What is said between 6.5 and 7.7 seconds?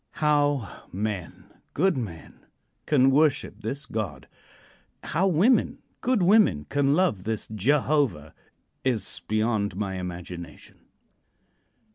can love this